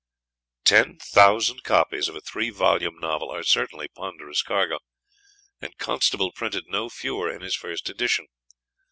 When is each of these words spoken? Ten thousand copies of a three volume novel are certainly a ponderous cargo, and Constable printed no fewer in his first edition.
Ten 0.63 0.97
thousand 0.97 1.61
copies 1.61 2.07
of 2.09 2.15
a 2.15 2.21
three 2.21 2.49
volume 2.49 2.97
novel 2.97 3.29
are 3.29 3.43
certainly 3.43 3.85
a 3.85 3.89
ponderous 3.89 4.41
cargo, 4.41 4.79
and 5.61 5.77
Constable 5.77 6.31
printed 6.31 6.63
no 6.67 6.89
fewer 6.89 7.29
in 7.31 7.41
his 7.43 7.55
first 7.55 7.87
edition. 7.87 8.25